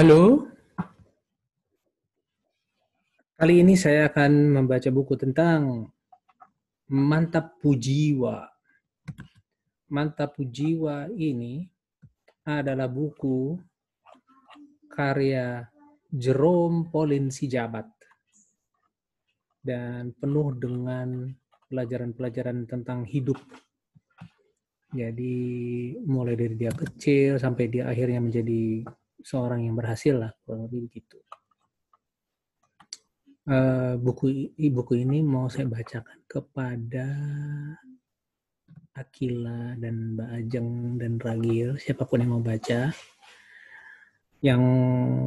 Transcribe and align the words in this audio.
Halo. 0.00 0.48
Kali 3.36 3.60
ini 3.60 3.76
saya 3.76 4.08
akan 4.08 4.56
membaca 4.56 4.88
buku 4.88 5.12
tentang 5.12 5.92
Mantap 6.88 7.60
Pujiwa. 7.60 8.48
Mantap 9.92 10.40
Pujiwa 10.40 11.04
ini 11.12 11.68
adalah 12.48 12.88
buku 12.88 13.60
karya 14.88 15.68
Jerome 16.08 16.88
Pauline 16.88 17.28
Sijabat 17.28 17.92
dan 19.60 20.16
penuh 20.16 20.56
dengan 20.56 21.28
pelajaran-pelajaran 21.68 22.64
tentang 22.64 23.04
hidup. 23.04 23.36
Jadi 24.96 25.36
mulai 26.08 26.40
dari 26.40 26.56
dia 26.56 26.72
kecil 26.72 27.36
sampai 27.36 27.68
dia 27.68 27.84
akhirnya 27.84 28.24
menjadi 28.24 28.80
seorang 29.22 29.66
yang 29.68 29.76
berhasil 29.76 30.16
lah 30.16 30.32
kurang 30.44 30.68
lebih 30.68 30.90
begitu. 30.90 31.18
Uh, 33.50 33.98
buku 33.98 34.52
buku 34.54 35.02
ini 35.02 35.24
mau 35.24 35.50
saya 35.50 35.66
bacakan 35.66 36.22
kepada 36.28 37.08
Akila 38.94 39.74
dan 39.80 40.14
Mbak 40.14 40.30
Ajeng 40.44 40.70
dan 41.00 41.12
Ragil 41.16 41.80
siapa 41.80 42.04
pun 42.04 42.20
yang 42.20 42.36
mau 42.36 42.44
baca. 42.44 42.92
Yang 44.40 44.62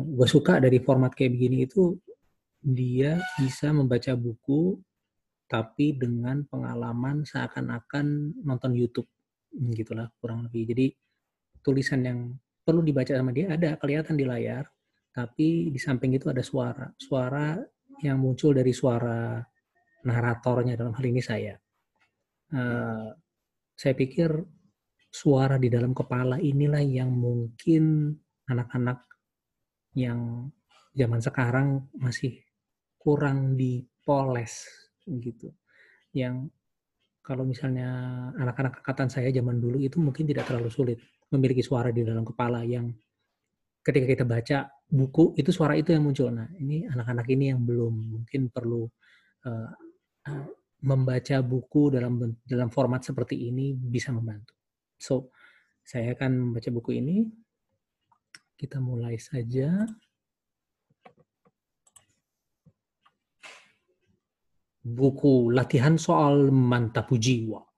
gue 0.09 0.27
suka 0.29 0.57
dari 0.57 0.81
format 0.81 1.13
kayak 1.13 1.33
begini 1.37 1.65
itu 1.69 1.97
dia 2.63 3.19
bisa 3.37 3.69
membaca 3.75 4.15
buku 4.15 4.79
tapi 5.45 5.93
dengan 5.93 6.47
pengalaman 6.49 7.27
seakan-akan 7.27 8.39
nonton 8.41 8.73
YouTube 8.73 9.09
gitulah 9.53 10.09
kurang 10.17 10.49
lebih. 10.49 10.73
Jadi 10.73 10.87
tulisan 11.61 12.01
yang 12.03 12.19
perlu 12.63 12.79
dibaca 12.79 13.11
sama 13.11 13.35
dia 13.35 13.51
ada 13.51 13.75
kelihatan 13.75 14.15
di 14.15 14.25
layar, 14.25 14.63
tapi 15.11 15.69
di 15.69 15.79
samping 15.79 16.15
itu 16.15 16.31
ada 16.31 16.41
suara. 16.41 16.87
Suara 16.95 17.59
yang 18.01 18.17
muncul 18.17 18.55
dari 18.55 18.71
suara 18.73 19.43
naratornya 20.07 20.79
dalam 20.79 20.95
hal 20.95 21.05
ini 21.05 21.21
saya. 21.21 21.53
Uh, 22.53 23.11
saya 23.75 23.93
pikir 23.93 24.29
suara 25.13 25.61
di 25.61 25.69
dalam 25.69 25.93
kepala 25.93 26.41
inilah 26.41 26.81
yang 26.81 27.13
mungkin 27.13 28.15
anak-anak 28.49 29.05
yang 29.93 30.49
zaman 30.93 31.21
sekarang 31.21 31.67
masih 31.99 32.41
kurang 32.97 33.53
dipoles 33.53 34.65
gitu. 35.05 35.53
Yang 36.13 36.49
kalau 37.23 37.47
misalnya 37.47 37.87
anak-anak 38.35 38.83
angkatan 38.83 39.07
saya 39.07 39.31
zaman 39.31 39.63
dulu 39.63 39.79
itu 39.79 39.95
mungkin 39.97 40.27
tidak 40.27 40.43
terlalu 40.51 40.67
sulit 40.67 40.99
memiliki 41.31 41.63
suara 41.63 41.89
di 41.89 42.03
dalam 42.03 42.27
kepala 42.27 42.67
yang 42.67 42.91
ketika 43.79 44.05
kita 44.05 44.23
baca 44.27 44.57
buku 44.87 45.33
itu 45.39 45.49
suara 45.49 45.73
itu 45.79 45.95
yang 45.95 46.03
muncul. 46.03 46.29
Nah, 46.29 46.51
ini 46.59 46.83
anak-anak 46.85 47.27
ini 47.31 47.55
yang 47.55 47.63
belum 47.63 47.93
mungkin 48.19 48.51
perlu 48.51 48.83
uh, 49.47 49.71
membaca 50.83 51.37
buku 51.39 51.95
dalam 51.95 52.19
dalam 52.43 52.69
format 52.69 53.01
seperti 53.07 53.47
ini 53.47 53.71
bisa 53.73 54.11
membantu. 54.11 54.53
So, 54.99 55.31
saya 55.83 56.15
akan 56.15 56.51
membaca 56.51 56.69
buku 56.71 56.99
ini. 56.99 57.27
Kita 58.53 58.79
mulai 58.79 59.19
saja. 59.19 59.83
Buku 64.83 65.47
latihan 65.55 65.95
soal 65.95 66.51
mantap 66.51 67.07
jiwa. 67.15 67.72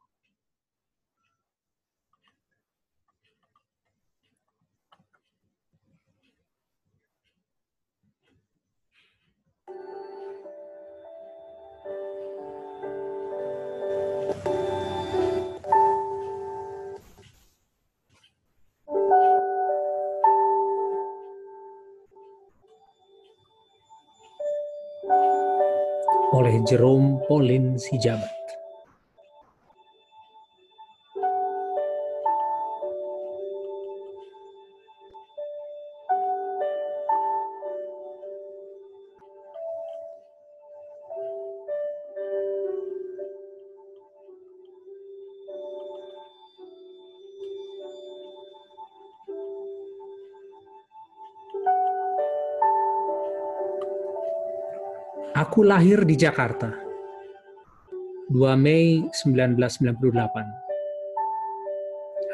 Oleh 26.36 26.60
Jerome 26.68 27.24
Pauline 27.24 27.80
Sijabat. 27.80 28.45
Aku 55.36 55.68
lahir 55.68 56.08
di 56.08 56.16
Jakarta. 56.16 56.72
2 58.32 58.56
Mei 58.56 59.04
1998. 59.12 60.08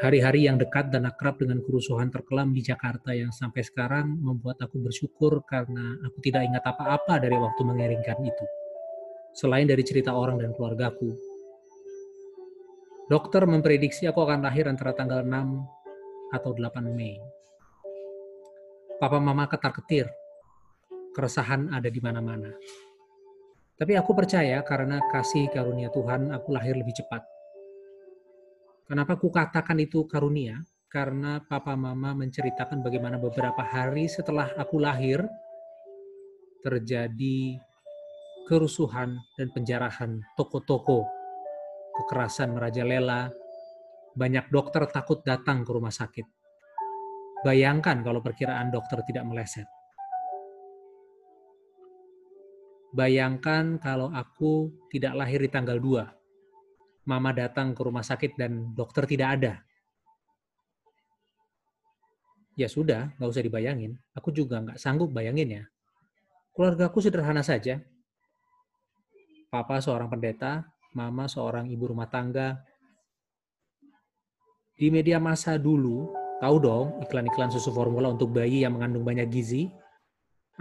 Hari-hari 0.06 0.46
yang 0.46 0.54
dekat 0.54 0.94
dan 0.94 1.10
akrab 1.10 1.34
dengan 1.34 1.66
kerusuhan 1.66 2.14
terkelam 2.14 2.54
di 2.54 2.62
Jakarta 2.62 3.10
yang 3.10 3.34
sampai 3.34 3.66
sekarang 3.66 4.06
membuat 4.22 4.62
aku 4.62 4.78
bersyukur 4.78 5.42
karena 5.50 5.98
aku 6.06 6.22
tidak 6.22 6.46
ingat 6.46 6.62
apa-apa 6.62 7.18
dari 7.18 7.34
waktu 7.34 7.58
mengiringkan 7.66 8.22
itu. 8.22 8.46
Selain 9.34 9.66
dari 9.66 9.82
cerita 9.82 10.14
orang 10.14 10.38
dan 10.38 10.54
keluargaku. 10.54 11.10
Dokter 13.10 13.42
memprediksi 13.50 14.06
aku 14.06 14.22
akan 14.22 14.46
lahir 14.46 14.70
antara 14.70 14.94
tanggal 14.94 15.26
6 15.26 16.38
atau 16.38 16.54
8 16.54 16.86
Mei. 16.94 17.18
Papa 19.02 19.18
mama 19.18 19.50
ketar-ketir. 19.50 20.06
Keresahan 21.10 21.74
ada 21.74 21.90
di 21.90 21.98
mana-mana. 21.98 22.54
Tapi 23.82 23.98
aku 23.98 24.14
percaya 24.14 24.62
karena 24.62 25.02
kasih 25.10 25.50
karunia 25.50 25.90
Tuhan, 25.90 26.30
aku 26.30 26.54
lahir 26.54 26.78
lebih 26.78 26.94
cepat. 27.02 27.18
Kenapa 28.86 29.18
aku 29.18 29.26
katakan 29.26 29.74
itu 29.82 30.06
karunia? 30.06 30.62
Karena 30.86 31.42
papa 31.42 31.74
mama 31.74 32.14
menceritakan 32.14 32.78
bagaimana 32.78 33.18
beberapa 33.18 33.58
hari 33.58 34.06
setelah 34.06 34.54
aku 34.54 34.78
lahir, 34.78 35.26
terjadi 36.62 37.58
kerusuhan 38.46 39.18
dan 39.34 39.50
penjarahan 39.50 40.22
toko-toko, 40.38 41.02
kekerasan 41.98 42.54
merajalela, 42.54 43.34
banyak 44.14 44.46
dokter 44.54 44.86
takut 44.94 45.26
datang 45.26 45.66
ke 45.66 45.70
rumah 45.74 45.90
sakit. 45.90 46.26
Bayangkan 47.42 47.98
kalau 48.06 48.22
perkiraan 48.22 48.70
dokter 48.70 49.02
tidak 49.10 49.26
meleset. 49.26 49.66
Bayangkan 52.92 53.80
kalau 53.80 54.12
aku 54.12 54.68
tidak 54.92 55.16
lahir 55.16 55.40
di 55.40 55.48
tanggal 55.48 55.80
2. 55.80 57.08
Mama 57.08 57.32
datang 57.32 57.72
ke 57.72 57.80
rumah 57.80 58.04
sakit 58.04 58.36
dan 58.36 58.76
dokter 58.76 59.08
tidak 59.08 59.28
ada. 59.40 59.54
Ya 62.52 62.68
sudah, 62.68 63.16
nggak 63.16 63.32
usah 63.32 63.44
dibayangin. 63.48 63.96
Aku 64.12 64.28
juga 64.28 64.60
nggak 64.60 64.76
sanggup 64.76 65.08
bayangin 65.08 65.48
ya. 65.48 65.64
Keluarga 66.52 66.92
aku 66.92 67.00
sederhana 67.00 67.40
saja. 67.40 67.80
Papa 69.48 69.80
seorang 69.80 70.12
pendeta, 70.12 70.68
mama 70.92 71.24
seorang 71.32 71.72
ibu 71.72 71.88
rumah 71.88 72.12
tangga. 72.12 72.60
Di 74.76 74.92
media 74.92 75.16
masa 75.16 75.56
dulu, 75.56 76.12
tahu 76.44 76.56
dong 76.60 77.00
iklan-iklan 77.08 77.48
susu 77.48 77.72
formula 77.72 78.12
untuk 78.12 78.36
bayi 78.36 78.68
yang 78.68 78.76
mengandung 78.76 79.04
banyak 79.04 79.32
gizi, 79.32 79.72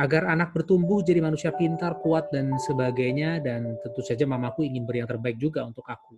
agar 0.01 0.33
anak 0.33 0.49
bertumbuh 0.57 1.05
jadi 1.05 1.21
manusia 1.21 1.53
pintar, 1.53 2.01
kuat, 2.01 2.33
dan 2.33 2.57
sebagainya, 2.57 3.37
dan 3.37 3.77
tentu 3.85 4.01
saja 4.01 4.25
mamaku 4.25 4.65
ingin 4.65 4.81
beri 4.81 5.05
yang 5.05 5.09
terbaik 5.09 5.37
juga 5.37 5.61
untuk 5.61 5.85
aku. 5.85 6.17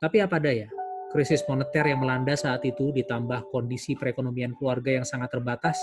Tapi 0.00 0.16
apa 0.24 0.40
daya, 0.40 0.72
krisis 1.12 1.44
moneter 1.44 1.92
yang 1.92 2.00
melanda 2.00 2.32
saat 2.32 2.64
itu 2.64 2.88
ditambah 2.88 3.52
kondisi 3.52 3.92
perekonomian 4.00 4.56
keluarga 4.56 4.96
yang 4.96 5.04
sangat 5.04 5.28
terbatas, 5.28 5.76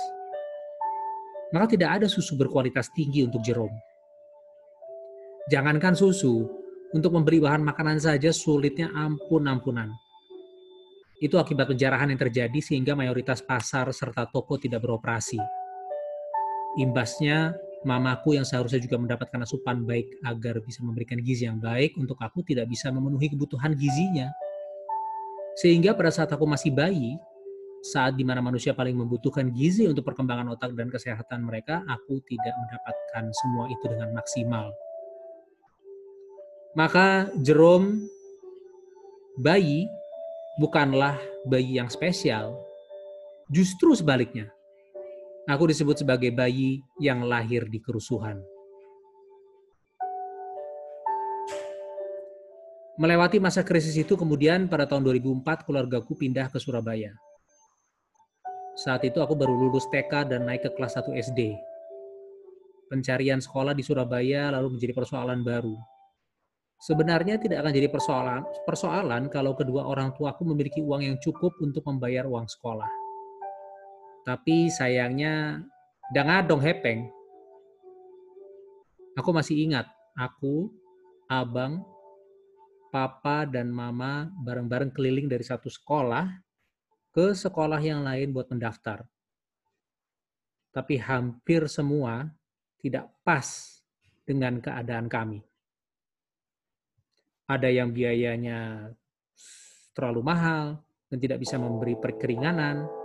maka 1.54 1.70
tidak 1.70 2.02
ada 2.02 2.08
susu 2.10 2.34
berkualitas 2.34 2.90
tinggi 2.98 3.22
untuk 3.22 3.46
Jerome. 3.46 3.78
Jangankan 5.54 5.94
susu, 5.94 6.50
untuk 6.98 7.14
membeli 7.14 7.38
bahan 7.38 7.62
makanan 7.62 8.02
saja 8.02 8.34
sulitnya 8.34 8.90
ampun-ampunan. 8.90 9.94
Itu 11.22 11.38
akibat 11.38 11.70
penjarahan 11.70 12.10
yang 12.10 12.18
terjadi 12.18 12.58
sehingga 12.58 12.98
mayoritas 12.98 13.46
pasar 13.46 13.94
serta 13.94 14.26
toko 14.34 14.58
tidak 14.58 14.82
beroperasi 14.82 15.59
Imbasnya, 16.80 17.60
mamaku 17.84 18.40
yang 18.40 18.48
seharusnya 18.48 18.80
juga 18.80 18.96
mendapatkan 18.96 19.40
asupan 19.44 19.84
baik 19.84 20.24
agar 20.24 20.64
bisa 20.64 20.80
memberikan 20.80 21.20
gizi 21.20 21.44
yang 21.44 21.60
baik 21.60 21.96
untuk 22.00 22.16
aku 22.24 22.40
tidak 22.48 22.72
bisa 22.72 22.88
memenuhi 22.88 23.28
kebutuhan 23.32 23.76
gizinya. 23.76 24.32
Sehingga 25.60 25.92
pada 25.92 26.08
saat 26.08 26.32
aku 26.32 26.48
masih 26.48 26.72
bayi, 26.72 27.20
saat 27.84 28.16
di 28.16 28.24
mana 28.28 28.40
manusia 28.44 28.76
paling 28.76 28.96
membutuhkan 28.96 29.52
gizi 29.56 29.88
untuk 29.88 30.08
perkembangan 30.08 30.56
otak 30.56 30.72
dan 30.76 30.92
kesehatan 30.92 31.44
mereka, 31.48 31.84
aku 31.88 32.20
tidak 32.28 32.56
mendapatkan 32.56 33.26
semua 33.32 33.68
itu 33.72 33.86
dengan 33.88 34.16
maksimal. 34.16 34.72
Maka 36.76 37.32
Jerome 37.40 38.08
bayi 39.40 39.88
bukanlah 40.60 41.16
bayi 41.48 41.80
yang 41.80 41.88
spesial, 41.88 42.56
justru 43.48 43.96
sebaliknya. 43.96 44.52
Aku 45.50 45.66
disebut 45.66 46.06
sebagai 46.06 46.30
bayi 46.30 46.86
yang 47.02 47.26
lahir 47.26 47.66
di 47.66 47.82
kerusuhan. 47.82 48.38
Melewati 53.02 53.42
masa 53.42 53.66
krisis 53.66 53.98
itu 53.98 54.14
kemudian 54.14 54.70
pada 54.70 54.86
tahun 54.86 55.10
2004 55.10 55.66
keluargaku 55.66 56.14
pindah 56.14 56.54
ke 56.54 56.62
Surabaya. 56.62 57.18
Saat 58.78 59.10
itu 59.10 59.18
aku 59.26 59.34
baru 59.34 59.58
lulus 59.58 59.90
TK 59.90 60.30
dan 60.30 60.46
naik 60.46 60.70
ke 60.70 60.72
kelas 60.78 61.02
1 61.02 61.18
SD. 61.18 61.58
Pencarian 62.94 63.42
sekolah 63.42 63.74
di 63.74 63.82
Surabaya 63.82 64.54
lalu 64.54 64.78
menjadi 64.78 64.94
persoalan 64.94 65.42
baru. 65.42 65.74
Sebenarnya 66.78 67.42
tidak 67.42 67.66
akan 67.66 67.74
jadi 67.74 67.90
persoalan, 67.90 68.42
persoalan 68.70 69.34
kalau 69.34 69.58
kedua 69.58 69.82
orang 69.90 70.14
tuaku 70.14 70.46
memiliki 70.46 70.86
uang 70.86 71.10
yang 71.10 71.18
cukup 71.18 71.58
untuk 71.58 71.82
membayar 71.90 72.30
uang 72.30 72.46
sekolah. 72.46 72.99
Tapi 74.30 74.70
sayangnya, 74.70 75.58
jangan 76.14 76.46
dong 76.46 76.62
hepeng. 76.62 77.10
Aku 79.18 79.34
masih 79.34 79.58
ingat, 79.66 79.90
aku, 80.14 80.70
abang, 81.26 81.82
papa, 82.94 83.50
dan 83.50 83.74
mama 83.74 84.30
bareng-bareng 84.46 84.94
keliling 84.94 85.26
dari 85.26 85.42
satu 85.42 85.66
sekolah 85.66 86.30
ke 87.10 87.34
sekolah 87.34 87.82
yang 87.82 88.06
lain 88.06 88.30
buat 88.30 88.54
mendaftar. 88.54 89.02
Tapi 90.70 91.02
hampir 91.02 91.66
semua 91.66 92.30
tidak 92.78 93.10
pas 93.26 93.82
dengan 94.30 94.62
keadaan 94.62 95.10
kami. 95.10 95.42
Ada 97.50 97.74
yang 97.74 97.90
biayanya 97.90 98.94
terlalu 99.98 100.22
mahal 100.22 100.86
dan 101.10 101.18
tidak 101.18 101.42
bisa 101.42 101.58
memberi 101.58 101.98
perkeringanan. 101.98 102.99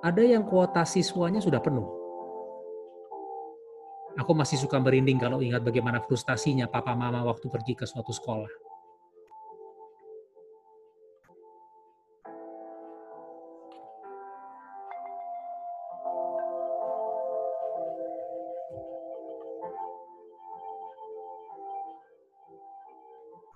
Ada 0.00 0.24
yang 0.24 0.48
kuota 0.48 0.80
siswanya 0.88 1.44
sudah 1.44 1.60
penuh. 1.60 1.84
Aku 4.16 4.32
masih 4.32 4.56
suka 4.56 4.80
merinding 4.80 5.20
kalau 5.20 5.44
ingat 5.44 5.60
bagaimana 5.60 6.00
frustasinya 6.00 6.64
papa 6.64 6.96
mama 6.96 7.20
waktu 7.28 7.52
pergi 7.52 7.76
ke 7.76 7.84
suatu 7.84 8.08
sekolah. 8.08 8.48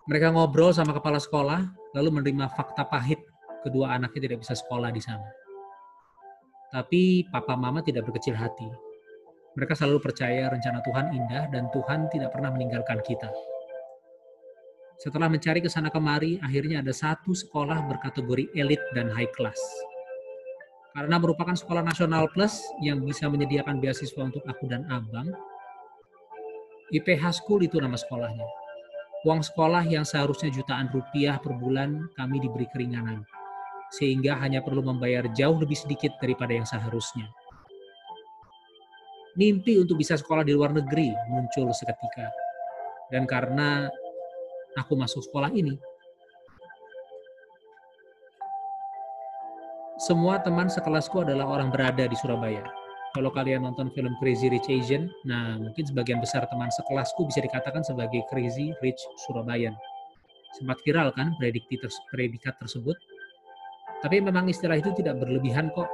Mereka 0.04 0.36
ngobrol 0.36 0.76
sama 0.76 0.92
kepala 0.92 1.16
sekolah, 1.16 1.64
lalu 1.96 2.20
menerima 2.20 2.52
fakta 2.52 2.84
pahit 2.84 3.24
kedua 3.64 3.96
anaknya 3.96 4.28
tidak 4.28 4.44
bisa 4.44 4.52
sekolah 4.52 4.92
di 4.92 5.00
sana. 5.00 5.43
Tapi 6.74 7.30
papa 7.30 7.54
mama 7.54 7.86
tidak 7.86 8.10
berkecil 8.10 8.34
hati. 8.34 8.66
Mereka 9.54 9.78
selalu 9.78 10.02
percaya 10.02 10.50
rencana 10.50 10.82
Tuhan 10.82 11.14
indah 11.14 11.46
dan 11.54 11.70
Tuhan 11.70 12.10
tidak 12.10 12.34
pernah 12.34 12.50
meninggalkan 12.50 12.98
kita. 13.06 13.30
Setelah 14.98 15.30
mencari 15.30 15.62
ke 15.62 15.70
sana 15.70 15.94
kemari, 15.94 16.42
akhirnya 16.42 16.82
ada 16.82 16.90
satu 16.90 17.30
sekolah 17.30 17.86
berkategori 17.86 18.50
elit 18.58 18.82
dan 18.98 19.06
high 19.14 19.30
class. 19.30 19.58
Karena 20.98 21.22
merupakan 21.22 21.54
sekolah 21.54 21.86
nasional 21.86 22.26
plus 22.34 22.58
yang 22.82 22.98
bisa 23.06 23.30
menyediakan 23.30 23.78
beasiswa 23.78 24.22
untuk 24.26 24.42
aku 24.42 24.66
dan 24.66 24.82
abang, 24.90 25.30
IPH 26.90 27.38
School 27.38 27.62
itu 27.62 27.78
nama 27.78 27.94
sekolahnya 27.94 28.46
Uang 29.24 29.40
sekolah 29.40 29.88
yang 29.88 30.04
seharusnya 30.04 30.52
jutaan 30.52 30.92
rupiah 30.92 31.40
per 31.40 31.56
bulan 31.56 32.12
kami 32.12 32.44
diberi 32.44 32.68
keringanan, 32.68 33.24
sehingga 33.98 34.38
hanya 34.42 34.60
perlu 34.64 34.82
membayar 34.82 35.26
jauh 35.30 35.56
lebih 35.58 35.78
sedikit 35.78 36.14
daripada 36.18 36.54
yang 36.54 36.66
seharusnya. 36.66 37.30
Mimpi 39.34 39.78
untuk 39.82 39.98
bisa 39.98 40.14
sekolah 40.14 40.46
di 40.46 40.54
luar 40.54 40.70
negeri 40.70 41.10
muncul 41.30 41.74
seketika. 41.74 42.30
Dan 43.10 43.26
karena 43.26 43.90
aku 44.78 44.94
masuk 44.94 45.26
sekolah 45.26 45.50
ini, 45.54 45.74
semua 49.98 50.38
teman 50.42 50.70
sekelasku 50.70 51.26
adalah 51.26 51.50
orang 51.50 51.70
berada 51.74 52.06
di 52.06 52.14
Surabaya 52.14 52.62
kalau 53.14 53.30
kalian 53.30 53.62
nonton 53.62 53.94
film 53.94 54.10
Crazy 54.18 54.50
Rich 54.50 54.66
Asian, 54.66 55.06
nah 55.22 55.54
mungkin 55.54 55.86
sebagian 55.86 56.18
besar 56.18 56.50
teman 56.50 56.66
sekelasku 56.74 57.30
bisa 57.30 57.38
dikatakan 57.46 57.86
sebagai 57.86 58.26
Crazy 58.26 58.74
Rich 58.82 58.98
Surabayan. 59.22 59.70
Sempat 60.58 60.82
viral 60.82 61.14
kan 61.14 61.30
predikat 62.10 62.58
tersebut. 62.58 62.98
Tapi 64.04 64.20
memang 64.20 64.52
istilah 64.52 64.76
itu 64.76 64.92
tidak 64.92 65.16
berlebihan 65.24 65.72
kok. 65.72 65.88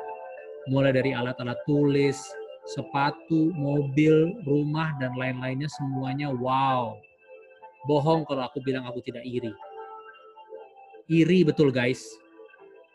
Mulai 0.66 0.90
dari 0.90 1.14
alat-alat 1.14 1.62
tulis, 1.62 2.18
sepatu, 2.66 3.54
mobil, 3.54 4.34
rumah, 4.42 4.90
dan 4.98 5.14
lain-lainnya 5.14 5.70
semuanya 5.70 6.28
wow. 6.34 6.98
Bohong 7.86 8.26
kalau 8.26 8.44
aku 8.50 8.58
bilang 8.66 8.84
aku 8.84 8.98
tidak 9.06 9.22
iri. 9.22 9.54
Iri 11.06 11.46
betul 11.46 11.70
guys, 11.70 12.02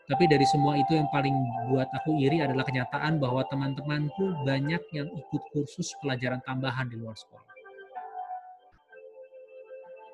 tapi 0.06 0.30
dari 0.30 0.46
semua 0.46 0.78
itu 0.78 0.94
yang 0.94 1.10
paling 1.10 1.34
buat 1.66 1.90
aku 1.90 2.14
iri 2.22 2.38
adalah 2.38 2.62
kenyataan 2.62 3.18
bahwa 3.18 3.42
teman-temanku 3.50 4.38
banyak 4.46 4.78
yang 4.94 5.08
ikut 5.10 5.42
kursus 5.50 5.90
pelajaran 5.98 6.38
tambahan 6.46 6.86
di 6.86 6.94
luar 6.94 7.18
sekolah. 7.18 7.50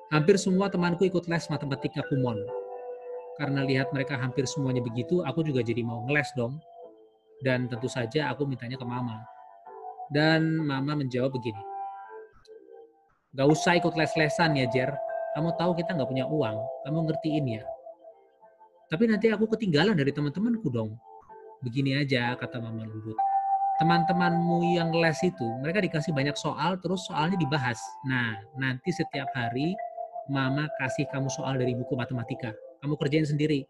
Hampir 0.09 0.41
semua 0.41 0.73
temanku 0.73 1.05
ikut 1.05 1.29
les 1.29 1.45
matematika 1.45 2.01
kumon. 2.09 2.41
Karena 3.39 3.65
lihat 3.65 3.89
mereka 3.91 4.19
hampir 4.19 4.45
semuanya 4.45 4.83
begitu, 4.83 5.25
aku 5.25 5.41
juga 5.41 5.65
jadi 5.65 5.81
mau 5.81 6.05
ngeles 6.05 6.29
dong. 6.37 6.61
Dan 7.41 7.67
tentu 7.67 7.89
saja 7.89 8.31
aku 8.31 8.47
mintanya 8.47 8.79
ke 8.79 8.85
mama. 8.85 9.19
Dan 10.13 10.63
mama 10.63 10.95
menjawab 10.95 11.33
begini. 11.33 11.59
Gak 13.33 13.49
usah 13.49 13.75
ikut 13.81 13.97
les-lesan 13.97 14.55
ya, 14.55 14.69
Jer. 14.69 14.93
Kamu 15.33 15.57
tahu 15.57 15.73
kita 15.73 15.97
nggak 15.97 16.09
punya 16.09 16.29
uang. 16.29 16.55
Kamu 16.85 17.09
ngertiin 17.09 17.45
ya 17.49 17.65
tapi 18.93 19.09
nanti 19.09 19.25
aku 19.33 19.49
ketinggalan 19.49 19.97
dari 19.97 20.13
teman-temanku 20.13 20.69
dong. 20.69 20.93
Begini 21.65 21.97
aja, 21.97 22.37
kata 22.37 22.61
Mama 22.61 22.85
Lembut. 22.85 23.17
Teman-temanmu 23.81 24.77
yang 24.77 24.93
les 24.93 25.17
itu, 25.25 25.49
mereka 25.65 25.81
dikasih 25.81 26.13
banyak 26.13 26.37
soal, 26.37 26.77
terus 26.77 27.09
soalnya 27.09 27.33
dibahas. 27.41 27.81
Nah, 28.05 28.37
nanti 28.53 28.93
setiap 28.93 29.25
hari 29.33 29.73
Mama 30.29 30.69
kasih 30.77 31.09
kamu 31.09 31.25
soal 31.33 31.57
dari 31.57 31.73
buku 31.73 31.97
matematika. 31.97 32.53
Kamu 32.83 32.99
kerjain 32.99 33.23
sendiri. 33.23 33.63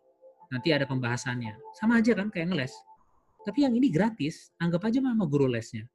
Nanti 0.49 0.73
ada 0.73 0.89
pembahasannya. 0.89 1.53
Sama 1.77 2.01
aja 2.01 2.17
kan 2.17 2.33
kayak 2.33 2.49
ngeles. 2.49 2.73
Tapi 3.45 3.61
yang 3.61 3.77
ini 3.77 3.93
gratis, 3.93 4.49
anggap 4.57 4.89
aja 4.89 5.05
Mama 5.05 5.29
guru 5.29 5.45
lesnya. 5.45 5.85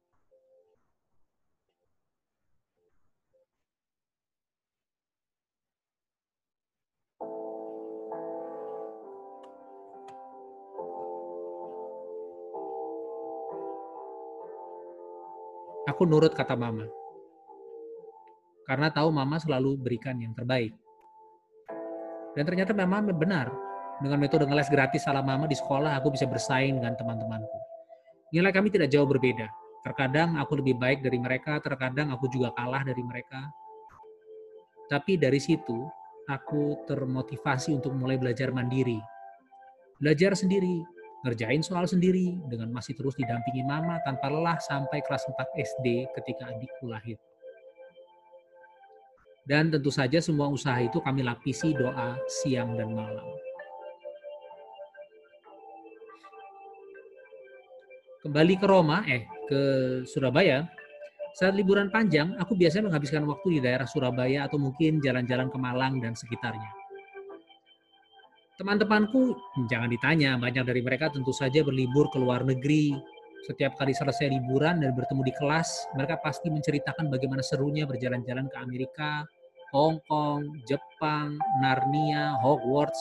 Aku 15.91 16.07
nurut 16.07 16.31
kata 16.31 16.55
mama. 16.55 16.87
Karena 18.63 18.87
tahu 18.87 19.11
mama 19.11 19.41
selalu 19.43 19.75
berikan 19.75 20.15
yang 20.23 20.31
terbaik. 20.31 20.71
Dan 22.39 22.47
ternyata 22.47 22.71
mama 22.71 23.03
benar. 23.11 23.51
Dengan 23.99 24.15
metode 24.15 24.47
ngeles 24.47 24.71
gratis 24.71 25.03
ala 25.11 25.19
mama 25.19 25.43
di 25.43 25.59
sekolah, 25.59 25.99
aku 25.99 26.15
bisa 26.15 26.23
bersaing 26.23 26.79
dengan 26.79 26.95
teman-temanku. 26.95 27.59
Nilai 28.31 28.55
kami 28.55 28.71
tidak 28.71 28.87
jauh 28.87 29.03
berbeda. 29.03 29.43
Terkadang 29.83 30.39
aku 30.39 30.63
lebih 30.63 30.79
baik 30.79 31.03
dari 31.03 31.19
mereka, 31.19 31.59
terkadang 31.59 32.15
aku 32.15 32.31
juga 32.31 32.55
kalah 32.55 32.79
dari 32.87 33.03
mereka. 33.03 33.43
Tapi 34.87 35.19
dari 35.19 35.35
situ, 35.35 35.83
aku 36.31 36.87
termotivasi 36.87 37.75
untuk 37.75 37.91
mulai 37.91 38.15
belajar 38.15 38.55
mandiri. 38.55 39.03
Belajar 39.99 40.31
sendiri, 40.31 40.79
ngerjain 41.27 41.59
soal 41.59 41.91
sendiri 41.91 42.39
dengan 42.47 42.71
masih 42.71 42.95
terus 42.95 43.19
didampingi 43.19 43.67
mama 43.67 43.99
tanpa 44.07 44.31
lelah 44.31 44.55
sampai 44.63 45.03
kelas 45.03 45.27
4 45.27 45.59
SD 45.59 46.07
ketika 46.15 46.47
adikku 46.55 46.87
lahir. 46.87 47.19
Dan 49.49 49.73
tentu 49.73 49.89
saja 49.89 50.21
semua 50.21 50.45
usaha 50.45 50.77
itu 50.77 51.01
kami 51.01 51.25
lapisi 51.25 51.73
doa 51.73 52.13
siang 52.29 52.77
dan 52.77 52.93
malam. 52.93 53.25
Kembali 58.21 58.53
ke 58.61 58.67
Roma, 58.69 59.01
eh 59.09 59.25
ke 59.49 59.61
Surabaya, 60.05 60.69
saat 61.33 61.57
liburan 61.57 61.89
panjang, 61.89 62.37
aku 62.37 62.53
biasanya 62.53 62.93
menghabiskan 62.93 63.25
waktu 63.25 63.57
di 63.57 63.59
daerah 63.65 63.89
Surabaya 63.89 64.45
atau 64.45 64.61
mungkin 64.61 65.01
jalan-jalan 65.01 65.49
ke 65.49 65.57
Malang 65.57 65.97
dan 65.97 66.13
sekitarnya. 66.13 66.69
Teman-temanku, 68.61 69.33
jangan 69.71 69.89
ditanya, 69.89 70.37
banyak 70.37 70.61
dari 70.61 70.83
mereka 70.85 71.09
tentu 71.09 71.33
saja 71.33 71.65
berlibur 71.65 72.11
ke 72.13 72.21
luar 72.21 72.45
negeri. 72.45 72.93
Setiap 73.47 73.79
kali 73.79 73.95
selesai 73.95 74.29
liburan 74.29 74.83
dan 74.83 74.91
bertemu 74.93 75.25
di 75.25 75.33
kelas, 75.33 75.89
mereka 75.95 76.19
pasti 76.21 76.51
menceritakan 76.51 77.07
bagaimana 77.07 77.39
serunya 77.39 77.87
berjalan-jalan 77.87 78.51
ke 78.51 78.57
Amerika, 78.59 79.23
Hong 79.69 80.01
Kong, 80.09 80.65
Jepang, 80.65 81.37
Narnia, 81.61 82.33
Hogwarts, 82.41 82.97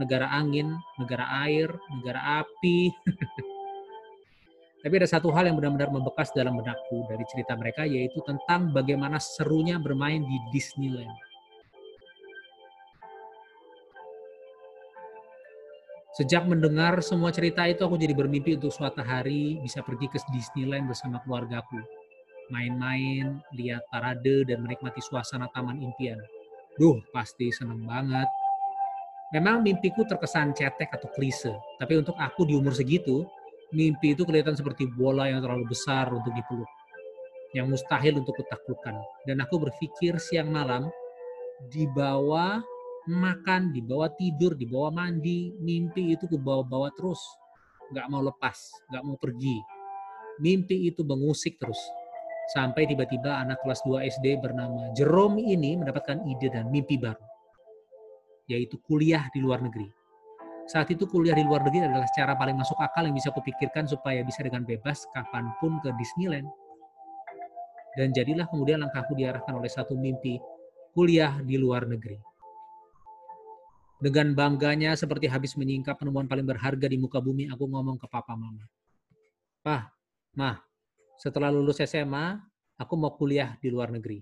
negara 0.00 0.32
angin, 0.32 0.72
negara 0.96 1.28
air, 1.44 1.68
negara 2.00 2.40
api. 2.40 2.88
Tapi 4.84 4.94
ada 5.00 5.08
satu 5.08 5.32
hal 5.32 5.48
yang 5.48 5.56
benar-benar 5.56 5.88
membekas 5.88 6.28
dalam 6.36 6.60
benakku 6.60 7.08
dari 7.08 7.24
cerita 7.28 7.56
mereka, 7.56 7.88
yaitu 7.88 8.20
tentang 8.24 8.68
bagaimana 8.72 9.16
serunya 9.16 9.80
bermain 9.80 10.20
di 10.20 10.36
Disneyland. 10.52 11.12
Sejak 16.14 16.46
mendengar 16.46 17.02
semua 17.02 17.34
cerita 17.34 17.66
itu, 17.66 17.82
aku 17.82 17.98
jadi 17.98 18.14
bermimpi 18.14 18.54
untuk 18.54 18.70
suatu 18.70 19.02
hari 19.02 19.58
bisa 19.58 19.82
pergi 19.82 20.06
ke 20.06 20.20
Disneyland 20.30 20.86
bersama 20.86 21.18
keluargaku. 21.24 22.03
Main-main, 22.52 23.40
lihat 23.56 23.88
parade, 23.88 24.44
dan 24.44 24.60
menikmati 24.60 25.00
suasana 25.00 25.48
taman 25.52 25.80
impian. 25.80 26.20
Duh, 26.76 27.00
pasti 27.14 27.48
seneng 27.54 27.86
banget. 27.86 28.26
Memang 29.32 29.64
mimpiku 29.64 30.04
terkesan 30.04 30.54
cetek 30.54 30.94
atau 30.94 31.10
klise, 31.10 31.50
tapi 31.80 31.98
untuk 31.98 32.14
aku 32.20 32.46
di 32.46 32.54
umur 32.54 32.70
segitu, 32.76 33.26
mimpi 33.74 34.14
itu 34.14 34.22
kelihatan 34.22 34.54
seperti 34.54 34.86
bola 34.86 35.26
yang 35.26 35.42
terlalu 35.42 35.66
besar 35.66 36.06
untuk 36.12 36.30
dipeluk, 36.30 36.70
yang 37.50 37.66
mustahil 37.66 38.22
untuk 38.22 38.36
kutaklukkan. 38.38 38.94
Dan 39.26 39.42
aku 39.42 39.58
berpikir 39.58 40.20
siang 40.22 40.54
malam, 40.54 40.86
di 41.66 41.88
bawah 41.90 42.62
makan, 43.10 43.74
di 43.74 43.80
bawah 43.82 44.12
tidur, 44.14 44.54
di 44.54 44.68
bawah 44.68 44.94
mandi, 44.94 45.50
mimpi 45.58 46.14
itu 46.14 46.30
ke 46.30 46.38
bawah-bawah 46.38 46.92
terus. 46.94 47.20
Nggak 47.90 48.06
mau 48.08 48.22
lepas, 48.22 48.58
nggak 48.92 49.02
mau 49.02 49.16
pergi. 49.18 49.56
Mimpi 50.40 50.88
itu 50.90 51.02
mengusik 51.02 51.58
terus. 51.58 51.78
Sampai 52.52 52.84
tiba-tiba 52.84 53.40
anak 53.40 53.64
kelas 53.64 53.80
2 53.88 54.04
SD 54.04 54.36
bernama 54.42 54.92
Jerome 54.92 55.40
ini 55.40 55.80
mendapatkan 55.80 56.20
ide 56.28 56.52
dan 56.52 56.68
mimpi 56.68 57.00
baru. 57.00 57.24
Yaitu 58.50 58.76
kuliah 58.84 59.24
di 59.32 59.40
luar 59.40 59.64
negeri 59.64 60.04
saat 60.64 60.88
itu 60.88 61.04
kuliah 61.04 61.36
di 61.36 61.44
luar 61.44 61.60
negeri 61.60 61.84
adalah 61.84 62.08
cara 62.08 62.32
paling 62.32 62.56
masuk 62.56 62.80
akal 62.80 63.04
yang 63.04 63.12
bisa 63.12 63.28
kupikirkan 63.28 63.84
supaya 63.84 64.24
bisa 64.24 64.40
dengan 64.40 64.64
bebas 64.64 65.04
kapan 65.12 65.52
pun 65.60 65.76
ke 65.84 65.92
Disneyland. 66.00 66.48
Dan 67.94 68.16
jadilah 68.16 68.48
kemudian 68.48 68.80
langkahku 68.80 69.12
diarahkan 69.12 69.54
oleh 69.54 69.68
satu 69.68 69.92
mimpi, 69.94 70.40
kuliah 70.96 71.36
di 71.44 71.60
luar 71.60 71.84
negeri. 71.84 72.16
Dengan 74.00 74.32
bangganya 74.34 74.96
seperti 74.96 75.30
habis 75.30 75.54
menyingkap 75.54 76.00
penemuan 76.00 76.26
paling 76.26 76.48
berharga 76.48 76.90
di 76.90 76.98
muka 76.98 77.20
bumi, 77.20 77.46
aku 77.52 77.68
ngomong 77.68 78.00
ke 78.00 78.08
papa 78.08 78.34
mama. 78.34 78.64
Pah, 79.62 79.86
mah, 80.34 80.58
setelah 81.24 81.48
lulus 81.48 81.80
SMA, 81.80 82.36
aku 82.76 83.00
mau 83.00 83.16
kuliah 83.16 83.56
di 83.56 83.72
luar 83.72 83.88
negeri. 83.88 84.20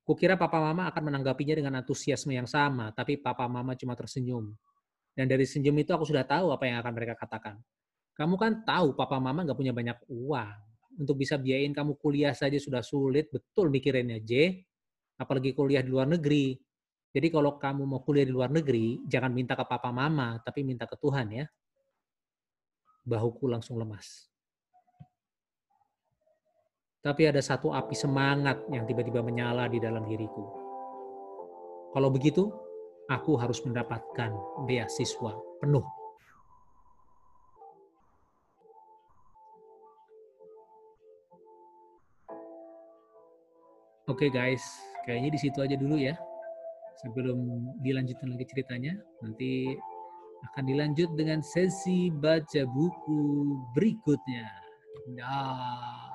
Kukira 0.00 0.40
papa 0.40 0.56
mama 0.56 0.88
akan 0.88 1.12
menanggapinya 1.12 1.52
dengan 1.52 1.84
antusiasme 1.84 2.32
yang 2.32 2.48
sama, 2.48 2.96
tapi 2.96 3.20
papa 3.20 3.44
mama 3.44 3.76
cuma 3.76 3.92
tersenyum. 3.92 4.48
Dan 5.12 5.28
dari 5.28 5.44
senyum 5.44 5.76
itu 5.76 5.92
aku 5.92 6.08
sudah 6.08 6.24
tahu 6.24 6.48
apa 6.48 6.64
yang 6.64 6.80
akan 6.80 6.92
mereka 6.96 7.20
katakan. 7.20 7.60
Kamu 8.16 8.40
kan 8.40 8.64
tahu 8.64 8.96
papa 8.96 9.20
mama 9.20 9.44
nggak 9.44 9.58
punya 9.58 9.76
banyak 9.76 10.00
uang. 10.08 10.56
Untuk 10.96 11.20
bisa 11.20 11.36
biayain 11.36 11.76
kamu 11.76 12.00
kuliah 12.00 12.32
saja 12.32 12.56
sudah 12.56 12.80
sulit, 12.80 13.28
betul 13.28 13.68
mikirinnya 13.68 14.16
J. 14.24 14.64
Apalagi 15.20 15.52
kuliah 15.52 15.84
di 15.84 15.92
luar 15.92 16.08
negeri. 16.08 16.56
Jadi 17.12 17.28
kalau 17.28 17.60
kamu 17.60 17.84
mau 17.84 18.00
kuliah 18.00 18.24
di 18.24 18.32
luar 18.32 18.48
negeri, 18.48 19.04
jangan 19.04 19.28
minta 19.28 19.52
ke 19.52 19.64
papa 19.68 19.92
mama, 19.92 20.40
tapi 20.40 20.64
minta 20.64 20.88
ke 20.88 20.96
Tuhan 20.96 21.36
ya. 21.36 21.44
Bahuku 23.04 23.44
langsung 23.44 23.76
lemas. 23.76 24.29
Tapi 27.00 27.24
ada 27.24 27.40
satu 27.40 27.72
api 27.72 27.96
semangat 27.96 28.60
yang 28.68 28.84
tiba-tiba 28.84 29.24
menyala 29.24 29.72
di 29.72 29.80
dalam 29.80 30.04
diriku. 30.04 30.44
Kalau 31.96 32.12
begitu, 32.12 32.52
aku 33.08 33.40
harus 33.40 33.64
mendapatkan 33.64 34.36
beasiswa 34.68 35.32
penuh. 35.64 35.86
Oke 44.04 44.28
okay 44.28 44.30
guys, 44.34 44.60
kayaknya 45.08 45.30
di 45.32 45.40
situ 45.40 45.56
aja 45.64 45.80
dulu 45.80 45.96
ya. 45.96 46.12
Sebelum 47.00 47.40
dilanjutkan 47.80 48.28
lagi 48.36 48.44
ceritanya, 48.52 48.92
nanti 49.24 49.72
akan 50.52 50.64
dilanjut 50.68 51.08
dengan 51.16 51.40
sesi 51.40 52.12
baca 52.12 52.68
buku 52.68 53.20
berikutnya. 53.72 54.44
Nah. 55.16 56.09